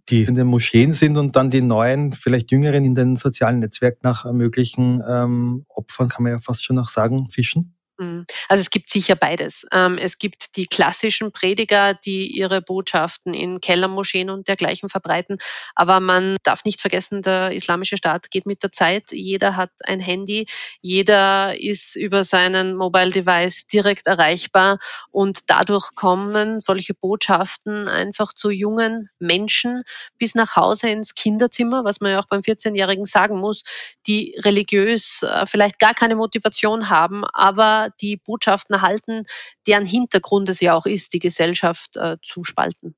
die 0.08 0.22
in 0.24 0.34
den 0.34 0.46
Moscheen 0.46 0.94
sind 0.94 1.18
und 1.18 1.36
dann 1.36 1.50
die 1.50 1.60
neuen, 1.60 2.12
vielleicht 2.12 2.50
jüngeren 2.50 2.84
in 2.84 2.94
den 2.94 3.16
sozialen 3.16 3.60
Netzwerken 3.60 4.00
nach 4.02 4.30
möglichen 4.32 5.02
ähm, 5.06 5.66
Opfern, 5.68 6.08
kann 6.08 6.22
man 6.22 6.32
ja 6.32 6.38
fast 6.40 6.64
schon 6.64 6.76
noch 6.76 6.88
sagen, 6.88 7.28
fischen? 7.28 7.74
Mhm. 7.98 8.26
Also 8.48 8.60
es 8.60 8.70
gibt 8.70 8.90
sicher 8.90 9.16
beides. 9.16 9.66
Ähm, 9.72 9.98
es 9.98 10.18
gibt 10.18 10.56
die 10.56 10.66
klassischen 10.66 11.32
Prediger, 11.32 11.94
die 11.94 12.28
ihre 12.28 12.62
Botschaften 12.62 13.34
in 13.34 13.60
Kellermoscheen 13.60 14.30
und 14.30 14.46
dergleichen 14.46 14.88
verbreiten. 14.88 15.38
Aber 15.74 15.98
man 15.98 16.36
darf 16.44 16.64
nicht 16.64 16.80
vergessen, 16.80 17.22
der 17.22 17.50
islamische 17.52 17.96
Staat 17.96 18.30
geht 18.30 18.46
mit 18.46 18.62
der 18.62 18.70
Zeit. 18.70 19.10
Jeder 19.10 19.56
hat 19.56 19.70
ein 19.84 19.98
Handy, 19.98 20.46
jeder 20.80 21.60
ist 21.60 21.96
über 21.96 22.22
seinen 22.22 22.76
Mobile 22.76 23.10
Device 23.10 23.66
direkt 23.66 24.06
erreichbar 24.06 24.78
und 25.10 25.50
dadurch 25.50 25.94
kommen 25.96 26.60
solche 26.60 26.94
Botschaften 26.94 27.88
einfach 27.88 28.32
zu 28.32 28.50
jungen 28.50 29.10
Menschen 29.18 29.82
bis 30.18 30.36
nach 30.36 30.54
Hause 30.54 30.88
ins 30.88 31.14
Kinderzimmer, 31.16 31.84
was 31.84 32.00
man 32.00 32.12
ja 32.12 32.20
auch 32.20 32.26
beim 32.28 32.42
14-Jährigen 32.42 33.06
sagen 33.06 33.38
muss, 33.40 33.64
die 34.06 34.36
religiös 34.44 35.22
äh, 35.24 35.46
vielleicht 35.46 35.80
gar 35.80 35.94
keine 35.94 36.14
Motivation 36.14 36.90
haben, 36.90 37.24
aber 37.24 37.87
die 38.00 38.16
Botschaften 38.16 38.74
erhalten, 38.74 39.24
deren 39.66 39.86
Hintergrund 39.86 40.48
es 40.48 40.60
ja 40.60 40.74
auch 40.74 40.86
ist, 40.86 41.12
die 41.12 41.18
Gesellschaft 41.18 41.96
äh, 41.96 42.16
zu 42.22 42.44
spalten. 42.44 42.94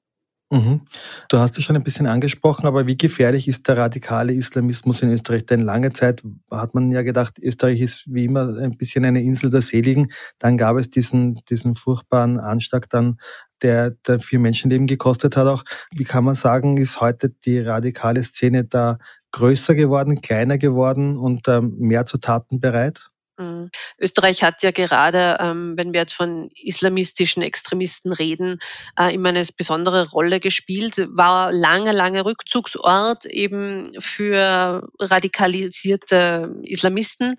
Mhm. 0.52 0.80
Du 1.28 1.38
hast 1.38 1.56
es 1.56 1.64
schon 1.64 1.76
ein 1.76 1.85
bisschen 1.85 2.09
angesprochen, 2.09 2.66
aber 2.66 2.88
wie 2.88 2.97
gefährlich 2.97 3.47
ist 3.47 3.68
der 3.68 3.76
radikale 3.76 4.32
Islamismus 4.32 5.00
in 5.00 5.11
Österreich? 5.11 5.47
Denn 5.47 5.61
lange 5.61 5.92
Zeit 5.92 6.25
hat 6.50 6.75
man 6.75 6.90
ja 6.90 7.02
gedacht, 7.02 7.38
Österreich 7.38 7.80
ist 7.80 8.04
wie 8.12 8.25
immer 8.25 8.56
ein 8.59 8.76
bisschen 8.76 9.04
eine 9.04 9.23
Insel 9.23 9.50
der 9.50 9.62
Seligen. 9.62 10.12
Dann 10.40 10.59
gab 10.59 10.76
es 10.76 10.90
diesen, 10.90 11.37
diesen 11.49 11.76
furchtbaren 11.76 12.40
Anschlag 12.40 12.88
dann, 12.90 13.20
der, 13.62 13.92
der 13.92 14.18
vier 14.18 14.40
Menschenleben 14.40 14.88
gekostet 14.88 15.37
hat 15.37 15.47
auch. 15.47 15.64
Wie 15.94 16.04
kann 16.04 16.25
man 16.25 16.35
sagen, 16.35 16.78
ist 16.78 17.00
heute 17.00 17.30
die 17.30 17.61
radikale 17.61 18.25
Szene 18.25 18.64
da 18.64 18.99
größer 19.30 19.76
geworden, 19.76 20.20
kleiner 20.20 20.59
geworden 20.59 21.16
und 21.16 21.47
ähm, 21.47 21.76
mehr 21.78 22.06
zu 22.06 22.18
Taten 22.18 22.59
bereit? 22.59 23.11
Mhm. 23.40 23.70
Österreich 23.99 24.42
hat 24.42 24.62
ja 24.62 24.70
gerade, 24.70 25.38
ähm, 25.40 25.73
wenn 25.76 25.94
wir 25.94 26.00
jetzt 26.00 26.12
von 26.12 26.50
islamistischen 26.54 27.42
Extremisten 27.42 28.12
reden, 28.12 28.59
äh, 28.99 29.14
immer 29.14 29.30
eine 29.30 29.44
besondere 29.56 30.11
Rolle 30.11 30.40
gespielt, 30.40 31.09
war 31.09 31.50
lange, 31.50 31.92
lange 31.92 32.26
Rückzugsort 32.26 33.25
eben 33.25 33.99
für 33.99 34.87
radikalisierte 34.99 36.54
Islamisten. 36.64 37.37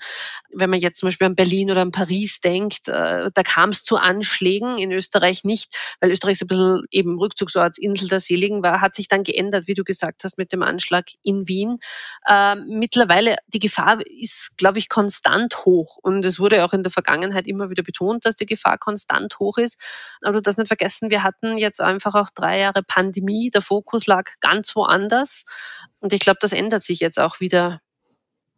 Wenn 0.52 0.72
man 0.72 0.80
jetzt 0.80 1.00
zum 1.00 1.08
Beispiel 1.08 1.28
an 1.28 1.36
Berlin 1.36 1.70
oder 1.70 1.82
an 1.82 1.92
Paris 1.92 2.42
denkt, 2.42 2.88
äh, 2.88 3.30
da 3.32 3.44
kam 3.44 3.70
es 3.70 3.84
zu 3.84 3.98
Anschlägen, 3.98 4.80
in 4.80 4.92
Österreich 4.92 5.44
nicht, 5.44 5.78
weil 6.00 6.12
Österreich 6.12 6.40
so 6.40 6.46
ein 6.46 6.48
bisschen 6.48 6.86
eben 6.90 7.20
Rückzugsort, 7.20 7.78
Insel 7.78 8.08
der 8.08 8.20
Seligen 8.20 8.64
war, 8.64 8.82
hat 8.82 8.96
sich 8.96 9.08
dann 9.08 9.24
geändert, 9.24 9.68
wie 9.68 9.76
du 9.76 9.84
gesagt 9.84 10.24
hast, 10.24 10.40
mit 10.40 10.52
dem 10.52 10.64
Anschlag 10.64 11.06
in 11.22 11.48
Wien. 11.48 11.78
Äh, 12.26 12.56
mittlerweile, 12.56 13.38
die 13.48 13.60
Gefahr 13.60 14.00
ist, 14.08 14.58
glaube 14.58 14.80
ich, 14.80 14.90
konstant 14.90 15.58
hoch 15.66 15.91
hoch. 15.92 16.00
Und 16.02 16.26
es 16.26 16.40
wurde 16.40 16.64
auch 16.64 16.74
in 16.74 16.84
der 16.84 16.92
Vergangenheit 16.92 17.48
immer 17.48 17.70
wieder 17.70 17.84
betont, 17.84 18.26
dass 18.26 18.36
die 18.36 18.46
Gefahr 18.46 18.78
konstant 18.78 19.40
hoch 19.40 19.58
ist. 19.58 19.80
Aber 20.24 20.42
das 20.42 20.58
nicht 20.58 20.68
vergessen, 20.68 21.10
wir 21.10 21.24
hatten 21.24 21.58
jetzt 21.58 21.82
einfach 21.82 22.16
auch 22.16 22.30
drei 22.34 22.60
Jahre 22.60 22.84
Pandemie. 22.84 23.50
Der 23.50 23.62
Fokus 23.62 24.08
lag 24.08 24.30
ganz 24.40 24.76
woanders. 24.76 25.46
Und 26.00 26.14
ich 26.14 26.20
glaube, 26.20 26.40
das 26.42 26.52
ändert 26.52 26.84
sich 26.84 27.00
jetzt 27.00 27.20
auch 27.20 27.40
wieder 27.40 27.82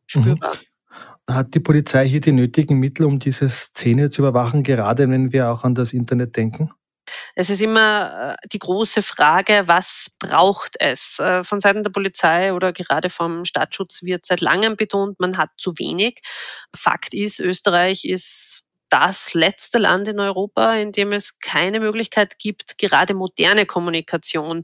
spürbar. 0.05 0.55
Mhm. 0.55 1.33
Hat 1.33 1.55
die 1.55 1.61
Polizei 1.61 2.05
hier 2.07 2.21
die 2.21 2.33
nötigen 2.33 2.79
Mittel, 2.79 3.05
um 3.05 3.19
diese 3.19 3.49
Szene 3.49 4.09
zu 4.09 4.21
überwachen, 4.21 4.63
gerade 4.63 5.07
wenn 5.07 5.31
wir 5.31 5.49
auch 5.49 5.63
an 5.63 5.73
das 5.73 5.93
Internet 5.93 6.35
denken? 6.35 6.71
Es 7.35 7.49
ist 7.49 7.61
immer 7.61 8.37
äh, 8.41 8.47
die 8.51 8.59
große 8.59 9.01
Frage, 9.01 9.63
was 9.65 10.15
braucht 10.19 10.75
es? 10.79 11.19
Äh, 11.19 11.43
von 11.43 11.59
Seiten 11.59 11.83
der 11.83 11.91
Polizei 11.91 12.53
oder 12.53 12.73
gerade 12.73 13.09
vom 13.09 13.45
Staatsschutz 13.45 14.03
wird 14.03 14.25
seit 14.25 14.41
langem 14.41 14.75
betont, 14.75 15.19
man 15.19 15.37
hat 15.37 15.49
zu 15.57 15.73
wenig. 15.77 16.21
Fakt 16.75 17.13
ist, 17.13 17.39
Österreich 17.39 18.05
ist 18.05 18.63
das 18.93 19.33
letzte 19.33 19.79
Land 19.79 20.07
in 20.07 20.19
Europa, 20.19 20.75
in 20.75 20.91
dem 20.91 21.13
es 21.13 21.39
keine 21.39 21.79
Möglichkeit 21.79 22.37
gibt, 22.37 22.77
gerade 22.77 23.15
moderne 23.15 23.65
Kommunikation 23.65 24.61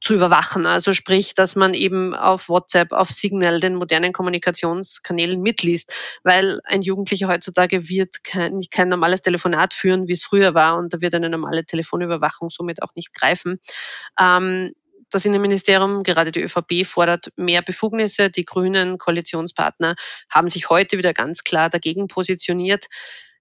zu 0.00 0.14
überwachen. 0.14 0.66
Also 0.66 0.92
sprich, 0.92 1.34
dass 1.34 1.56
man 1.56 1.74
eben 1.74 2.14
auf 2.14 2.48
WhatsApp, 2.48 2.92
auf 2.92 3.10
Signal, 3.10 3.60
den 3.60 3.74
modernen 3.74 4.12
Kommunikationskanälen 4.12 5.40
mitliest, 5.40 5.94
weil 6.22 6.60
ein 6.64 6.82
Jugendlicher 6.82 7.28
heutzutage 7.28 7.88
wird 7.88 8.22
kein, 8.24 8.60
kein 8.70 8.88
normales 8.88 9.22
Telefonat 9.22 9.74
führen, 9.74 10.08
wie 10.08 10.12
es 10.12 10.22
früher 10.22 10.54
war, 10.54 10.76
und 10.78 10.94
da 10.94 11.00
wird 11.00 11.14
eine 11.14 11.30
normale 11.30 11.64
Telefonüberwachung 11.64 12.48
somit 12.50 12.82
auch 12.82 12.94
nicht 12.94 13.12
greifen. 13.14 13.58
Ähm, 14.18 14.72
das 15.10 15.24
Innenministerium, 15.24 16.02
gerade 16.02 16.32
die 16.32 16.42
ÖVP, 16.42 16.84
fordert 16.84 17.32
mehr 17.36 17.62
Befugnisse. 17.62 18.30
Die 18.30 18.44
grünen 18.44 18.98
Koalitionspartner 18.98 19.96
haben 20.28 20.48
sich 20.48 20.68
heute 20.68 20.98
wieder 20.98 21.14
ganz 21.14 21.44
klar 21.44 21.70
dagegen 21.70 22.08
positioniert. 22.08 22.86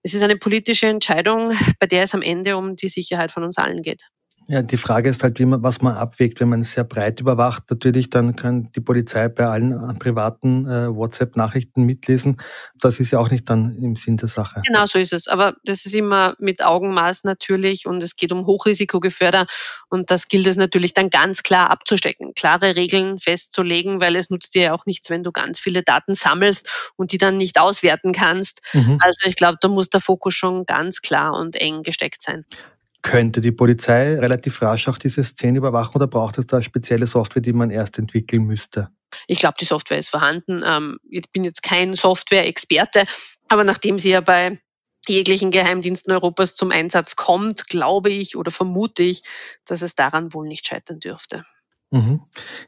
Es 0.01 0.13
ist 0.13 0.23
eine 0.23 0.37
politische 0.37 0.87
Entscheidung, 0.87 1.51
bei 1.79 1.87
der 1.87 2.03
es 2.03 2.13
am 2.13 2.21
Ende 2.21 2.55
um 2.55 2.75
die 2.75 2.87
Sicherheit 2.87 3.31
von 3.31 3.43
uns 3.43 3.57
allen 3.57 3.81
geht. 3.81 4.07
Ja, 4.49 4.61
die 4.61 4.77
Frage 4.77 5.09
ist 5.09 5.23
halt, 5.23 5.39
wie 5.39 5.45
man, 5.45 5.61
was 5.61 5.81
man 5.81 5.95
abwägt. 5.95 6.39
Wenn 6.39 6.47
man 6.47 6.63
sehr 6.63 6.85
breit 6.85 7.19
überwacht, 7.19 7.63
natürlich, 7.69 8.09
dann 8.09 8.37
kann 8.37 8.71
die 8.71 8.79
Polizei 8.79 9.27
bei 9.27 9.45
allen 9.45 9.71
äh, 9.73 9.93
privaten 9.95 10.65
äh, 10.65 10.87
WhatsApp-Nachrichten 10.87 11.83
mitlesen. 11.83 12.39
Das 12.79 13.01
ist 13.01 13.11
ja 13.11 13.19
auch 13.19 13.29
nicht 13.29 13.49
dann 13.49 13.77
im 13.83 13.97
Sinn 13.97 14.15
der 14.15 14.29
Sache. 14.29 14.61
Genau 14.65 14.85
so 14.85 14.99
ist 14.99 15.11
es. 15.11 15.27
Aber 15.27 15.55
das 15.65 15.85
ist 15.85 15.93
immer 15.93 16.35
mit 16.39 16.63
Augenmaß 16.63 17.25
natürlich 17.25 17.87
und 17.87 18.01
es 18.01 18.15
geht 18.15 18.31
um 18.31 18.45
Hochrisikogefährder 18.45 19.47
und 19.89 20.11
das 20.11 20.29
gilt 20.29 20.47
es 20.47 20.55
natürlich 20.55 20.93
dann 20.93 21.09
ganz 21.09 21.43
klar 21.43 21.69
abzustecken, 21.69 22.33
klare 22.33 22.77
Regeln 22.77 23.19
festzulegen, 23.19 23.99
weil 23.99 24.15
es 24.15 24.29
nutzt 24.29 24.55
dir 24.55 24.63
ja 24.63 24.73
auch 24.73 24.85
nichts, 24.85 25.09
wenn 25.09 25.23
du 25.23 25.33
ganz 25.33 25.59
viele 25.59 25.83
Daten 25.83 26.13
sammelst 26.13 26.93
und 26.95 27.11
die 27.11 27.17
dann 27.17 27.35
nicht 27.35 27.59
auswerten 27.59 28.13
kannst. 28.13 28.61
Mhm. 28.71 28.97
Also 29.01 29.19
ich 29.25 29.35
glaube, 29.35 29.57
da 29.59 29.67
muss 29.67 29.89
der 29.89 29.99
Fokus 29.99 30.35
schon 30.35 30.65
ganz 30.65 31.01
klar 31.01 31.33
und 31.33 31.57
eng 31.57 31.83
gesteckt 31.83 32.23
sein. 32.23 32.45
Könnte 33.01 33.41
die 33.41 33.51
Polizei 33.51 34.19
relativ 34.19 34.61
rasch 34.61 34.87
auch 34.87 34.97
diese 34.97 35.23
Szene 35.23 35.59
überwachen 35.59 35.95
oder 35.95 36.07
braucht 36.07 36.37
es 36.37 36.47
da 36.47 36.61
spezielle 36.61 37.07
Software, 37.07 37.41
die 37.41 37.53
man 37.53 37.69
erst 37.69 37.97
entwickeln 37.99 38.43
müsste? 38.43 38.89
Ich 39.27 39.39
glaube, 39.39 39.55
die 39.59 39.65
Software 39.65 39.97
ist 39.97 40.09
vorhanden. 40.09 40.59
Ähm, 40.65 40.97
ich 41.09 41.31
bin 41.31 41.43
jetzt 41.43 41.63
kein 41.63 41.93
Software-Experte, 41.93 43.05
aber 43.47 43.63
nachdem 43.63 43.99
sie 43.99 44.09
ja 44.09 44.21
bei 44.21 44.59
jeglichen 45.07 45.51
Geheimdiensten 45.51 46.11
Europas 46.11 46.55
zum 46.55 46.71
Einsatz 46.71 47.15
kommt, 47.15 47.67
glaube 47.67 48.09
ich 48.09 48.35
oder 48.35 48.51
vermute 48.51 49.03
ich, 49.03 49.21
dass 49.65 49.81
es 49.81 49.95
daran 49.95 50.33
wohl 50.33 50.47
nicht 50.47 50.67
scheitern 50.67 50.99
dürfte. 50.99 51.45
Mhm. 51.89 52.19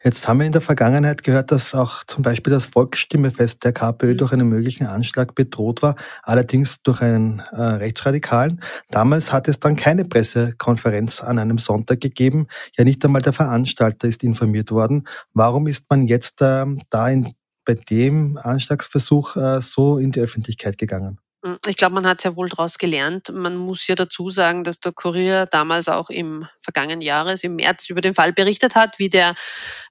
Jetzt 0.02 0.28
haben 0.28 0.40
wir 0.40 0.46
in 0.46 0.54
der 0.54 0.62
Vergangenheit 0.62 1.24
gehört, 1.24 1.52
dass 1.52 1.76
auch 1.76 2.06
zum 2.06 2.24
Beispiel 2.24 2.52
das 2.52 2.66
Volksstimmefest 2.66 3.66
der 3.66 3.74
KPÖ 3.74 4.16
durch 4.16 4.32
einen 4.32 4.48
möglichen 4.48 4.88
Anschlag 4.88 5.36
bedroht 5.36 5.82
war, 5.82 5.96
allerdings 6.24 6.82
durch 6.84 7.02
einen 7.02 7.40
äh, 7.52 7.62
Rechtsradikalen. 7.62 8.62
Damals 8.92 9.34
hat 9.34 9.50
es 9.50 9.60
dann 9.60 9.76
keine 9.76 10.06
Pressekonferenz 10.06 11.22
an 11.22 11.38
einem 11.38 11.58
Sonntag 11.58 12.00
gegeben. 12.00 12.48
Ja, 12.78 12.86
nicht 12.86 13.04
einmal 13.04 13.22
der 13.22 13.34
Veranstalter 13.34 14.08
ist 14.08 14.24
informiert 14.24 14.72
worden. 14.72 15.06
Warum 15.34 15.68
ist 15.68 15.90
man 15.90 16.08
jetzt 16.08 16.42
äh, 16.42 16.66
da 16.90 17.10
in, 17.10 17.34
bei 17.66 17.74
dem 17.74 18.40
Anschlagsversuch 18.42 19.36
äh, 19.36 19.62
so 19.62 19.98
in 19.98 20.14
die 20.14 20.22
Öffentlichkeit 20.22 20.78
gegangen? 20.78 21.20
Hm, 21.44 21.58
ich 21.68 21.78
glaube, 21.78 21.96
man 21.96 22.06
hat 22.06 22.24
ja 22.24 22.36
wohl 22.36 22.50
daraus 22.50 22.78
gelernt. 22.78 23.32
Man 23.32 23.56
muss 23.56 23.88
ja 23.88 23.96
dazu 23.96 24.30
sagen, 24.30 24.64
dass 24.64 24.80
der 24.80 24.92
Kurier 24.92 25.46
damals 25.46 25.88
auch 25.88 26.10
im 26.10 26.48
vergangenen 26.58 27.02
Jahres, 27.02 27.44
im 27.44 27.56
März, 27.56 27.90
über 27.90 28.02
den 28.02 28.14
Fall 28.14 28.34
berichtet 28.34 28.76
hat, 28.76 29.00
wie 29.00 29.10
der 29.10 29.36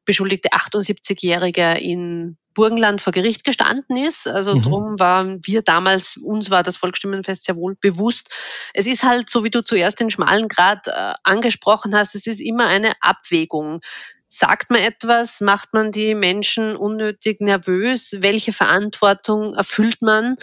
beschuldigte 0.05 0.51
78-Jährige 0.51 1.79
in 1.79 2.37
Burgenland 2.55 3.01
vor 3.01 3.13
Gericht 3.13 3.45
gestanden 3.45 3.97
ist. 3.97 4.27
Also 4.27 4.55
mhm. 4.55 4.63
drum 4.63 4.99
waren 4.99 5.41
wir 5.45 5.63
damals, 5.63 6.17
uns 6.17 6.51
war 6.51 6.63
das 6.63 6.77
Volksstimmenfest 6.77 7.45
sehr 7.45 7.57
wohl 7.57 7.77
bewusst. 7.81 8.35
Es 8.75 8.87
ist 8.87 9.05
halt, 9.05 9.31
so 9.31 9.45
wie 9.45 9.51
du 9.51 9.63
zuerst 9.63 10.01
den 10.01 10.11
schmalen 10.11 10.49
Grad 10.49 10.89
äh, 10.89 11.15
angesprochen 11.23 11.95
hast, 11.95 12.15
es 12.15 12.27
ist 12.27 12.41
immer 12.41 12.67
eine 12.67 12.95
Abwägung. 13.01 13.81
Sagt 14.29 14.71
man 14.71 14.81
etwas? 14.81 15.41
Macht 15.41 15.73
man 15.73 15.93
die 15.93 16.15
Menschen 16.15 16.77
unnötig 16.77 17.41
nervös? 17.41 18.17
Welche 18.19 18.53
Verantwortung 18.53 19.55
erfüllt 19.55 20.03
man? 20.03 20.37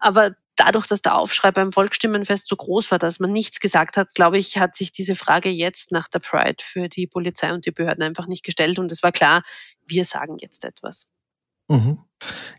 Aber 0.00 0.34
dadurch, 0.58 0.86
dass 0.86 1.02
der 1.02 1.16
Aufschrei 1.16 1.50
beim 1.50 1.72
Volksstimmenfest 1.72 2.48
so 2.48 2.56
groß 2.56 2.90
war, 2.90 2.98
dass 2.98 3.20
man 3.20 3.32
nichts 3.32 3.60
gesagt 3.60 3.96
hat, 3.96 4.14
glaube 4.14 4.38
ich, 4.38 4.58
hat 4.58 4.76
sich 4.76 4.92
diese 4.92 5.14
Frage 5.14 5.48
jetzt 5.48 5.92
nach 5.92 6.08
der 6.08 6.18
Pride 6.18 6.62
für 6.62 6.88
die 6.88 7.06
Polizei 7.06 7.52
und 7.52 7.64
die 7.66 7.70
Behörden 7.70 8.02
einfach 8.02 8.26
nicht 8.26 8.44
gestellt. 8.44 8.78
Und 8.78 8.92
es 8.92 9.02
war 9.02 9.12
klar, 9.12 9.42
wir 9.86 10.04
sagen 10.04 10.36
jetzt 10.40 10.64
etwas. 10.64 11.06
Mhm. 11.68 11.98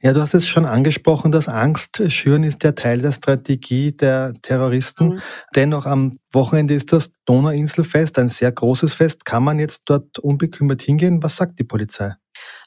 Ja, 0.02 0.14
du 0.14 0.22
hast 0.22 0.34
es 0.34 0.48
schon 0.48 0.66
angesprochen, 0.66 1.32
dass 1.32 1.50
Angst 1.50 2.02
schüren 2.10 2.44
ist 2.44 2.64
der 2.64 2.76
Teil 2.76 3.02
der 3.02 3.12
Strategie 3.12 3.92
der 3.92 4.34
Terroristen. 4.42 5.10
Mhm. 5.10 5.22
Dennoch 5.56 5.86
am 5.86 6.18
Wochenende 6.32 6.76
ist 6.76 6.94
das 6.94 7.12
Donauinselfest, 7.26 8.20
ein 8.20 8.30
sehr 8.30 8.52
großes 8.52 8.94
Fest. 8.94 9.26
Kann 9.26 9.44
man 9.44 9.60
jetzt 9.60 9.84
dort 9.86 10.20
unbekümmert 10.20 10.82
hingehen? 10.82 11.22
Was 11.22 11.36
sagt 11.36 11.60
die 11.60 11.64
Polizei? 11.64 12.14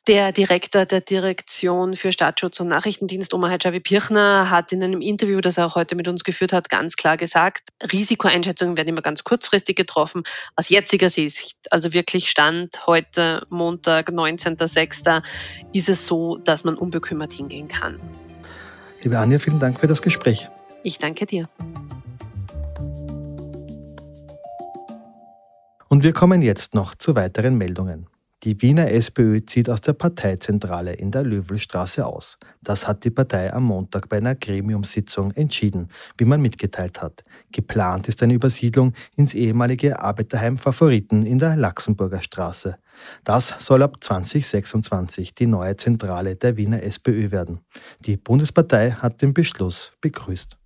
Der 0.09 0.33
Direktor 0.33 0.85
der 0.85 1.01
Direktion 1.01 1.95
für 1.95 2.11
Staatsschutz 2.11 2.59
und 2.59 2.67
Nachrichtendienst, 2.67 3.33
Omar 3.35 3.51
Hajavi 3.51 3.79
Pirchner, 3.79 4.51
hat 4.51 4.73
in 4.73 4.83
einem 4.83 5.01
Interview, 5.01 5.41
das 5.41 5.59
er 5.59 5.67
auch 5.67 5.77
heute 5.77 5.95
mit 5.95 6.09
uns 6.09 6.25
geführt 6.25 6.53
hat, 6.53 6.69
ganz 6.69 6.97
klar 6.97 7.17
gesagt, 7.17 7.69
Risikoeinschätzungen 7.81 8.77
werden 8.77 8.89
immer 8.89 9.03
ganz 9.03 9.23
kurzfristig 9.23 9.77
getroffen. 9.77 10.25
Aus 10.57 10.71
jetziger 10.71 11.09
Sicht, 11.09 11.57
also 11.71 11.93
wirklich 11.93 12.29
Stand 12.31 12.87
heute, 12.89 13.47
Montag, 13.49 14.09
19.06., 14.09 15.23
ist 15.73 15.89
es 15.89 16.07
so, 16.07 16.37
dass 16.39 16.65
man 16.65 16.75
unbekümmert 16.75 17.33
hingehen 17.33 17.69
kann. 17.69 18.01
Liebe 19.03 19.19
Anja, 19.19 19.39
vielen 19.39 19.61
Dank 19.61 19.79
für 19.79 19.87
das 19.87 20.03
Gespräch. 20.03 20.49
Ich 20.83 20.99
danke 20.99 21.27
dir. 21.27 21.49
Und 25.89 26.03
wir 26.03 26.13
kommen 26.13 26.43
jetzt 26.43 26.75
noch 26.75 26.95
zu 26.95 27.15
weiteren 27.15 27.57
Meldungen. 27.57 28.07
Die 28.45 28.61
Wiener 28.61 28.91
SPÖ 28.91 29.45
zieht 29.47 29.71
aus 29.71 29.83
der 29.83 29.93
Parteizentrale 29.93 30.95
in 30.95 31.13
der 31.13 31.23
Löwelstraße 31.23 32.05
aus. 32.05 32.39
Das 32.61 32.89
hat 32.89 33.05
die 33.05 33.11
Partei 33.11 33.53
am 33.53 33.63
Montag 33.63 34.09
bei 34.09 34.17
einer 34.17 34.35
Gremiumssitzung 34.35 35.31
entschieden, 35.31 35.91
wie 36.19 36.25
man 36.25 36.43
mitgeteilt 36.43 37.01
hat. 37.01 37.23
Geplant 37.53 38.09
ist 38.09 38.21
eine 38.21 38.35
Übersiedlung 38.35 38.95
ins 39.15 39.35
ehemalige 39.35 40.01
Arbeiterheim 40.01 40.57
Favoriten 40.57 41.25
in 41.25 41.39
der 41.39 41.55
Laxenburger 41.55 42.21
Straße. 42.21 42.79
Das 43.23 43.55
soll 43.59 43.85
ab 43.85 43.99
2026 44.01 45.35
die 45.35 45.47
neue 45.47 45.77
Zentrale 45.77 46.35
der 46.35 46.57
Wiener 46.57 46.83
SPÖ 46.83 47.31
werden. 47.31 47.61
Die 48.01 48.17
Bundespartei 48.17 48.91
hat 48.91 49.23
den 49.23 49.35
Beschluss 49.35 49.93
begrüßt. 50.01 50.57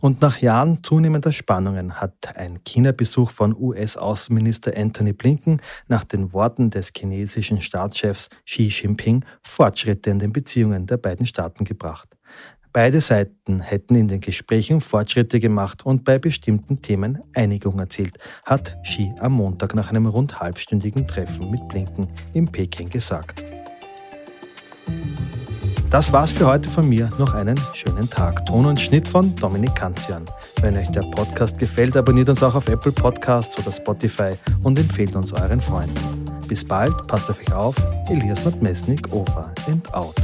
Und 0.00 0.20
nach 0.20 0.38
Jahren 0.38 0.82
zunehmender 0.82 1.32
Spannungen 1.32 1.94
hat 2.00 2.36
ein 2.36 2.62
China-Besuch 2.64 3.30
von 3.30 3.56
US-Außenminister 3.56 4.76
Anthony 4.76 5.12
Blinken 5.12 5.60
nach 5.88 6.04
den 6.04 6.32
Worten 6.32 6.70
des 6.70 6.92
chinesischen 6.96 7.62
Staatschefs 7.62 8.28
Xi 8.46 8.68
Jinping 8.68 9.24
Fortschritte 9.42 10.10
in 10.10 10.18
den 10.18 10.32
Beziehungen 10.32 10.86
der 10.86 10.96
beiden 10.96 11.26
Staaten 11.26 11.64
gebracht. 11.64 12.16
Beide 12.72 13.02
Seiten 13.02 13.60
hätten 13.60 13.94
in 13.96 14.08
den 14.08 14.20
Gesprächen 14.20 14.80
Fortschritte 14.80 15.40
gemacht 15.40 15.84
und 15.84 16.04
bei 16.04 16.18
bestimmten 16.18 16.80
Themen 16.80 17.18
Einigung 17.34 17.78
erzielt, 17.78 18.18
hat 18.46 18.78
Xi 18.84 19.12
am 19.18 19.32
Montag 19.32 19.74
nach 19.74 19.90
einem 19.90 20.06
rund 20.06 20.40
halbstündigen 20.40 21.06
Treffen 21.06 21.50
mit 21.50 21.68
Blinken 21.68 22.08
in 22.32 22.50
Peking 22.50 22.88
gesagt. 22.88 23.41
Das 25.92 26.10
war's 26.10 26.32
für 26.32 26.46
heute 26.46 26.70
von 26.70 26.88
mir. 26.88 27.10
Noch 27.18 27.34
einen 27.34 27.60
schönen 27.74 28.08
Tag. 28.08 28.46
Ton 28.46 28.64
und 28.64 28.80
Schnitt 28.80 29.06
von 29.06 29.36
Dominik 29.36 29.74
Kanzian. 29.74 30.24
Wenn 30.62 30.74
euch 30.78 30.88
der 30.88 31.02
Podcast 31.02 31.58
gefällt, 31.58 31.98
abonniert 31.98 32.30
uns 32.30 32.42
auch 32.42 32.54
auf 32.54 32.66
Apple 32.66 32.92
Podcasts 32.92 33.58
oder 33.58 33.70
Spotify 33.70 34.30
und 34.62 34.78
empfehlt 34.78 35.14
uns 35.14 35.34
euren 35.34 35.60
Freunden. 35.60 36.30
Bis 36.48 36.64
bald, 36.64 36.94
passt 37.08 37.28
auf 37.28 37.38
euch 37.38 37.52
auf. 37.52 37.76
Elias 38.08 38.42
Nordmesnik, 38.42 39.12
over 39.12 39.52
and 39.68 39.92
out. 39.92 40.16